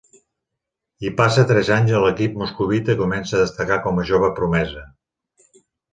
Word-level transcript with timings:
Hi 1.03 1.09
passa 1.19 1.43
tres 1.51 1.69
anys 1.75 1.93
a 1.97 2.01
l'equip 2.05 2.39
moscovita 2.43 2.97
i 2.97 3.01
comença 3.03 3.37
a 3.39 3.43
destacar 3.43 3.81
com 3.85 4.01
una 4.01 4.07
jove 4.13 4.31
promesa. 4.41 4.87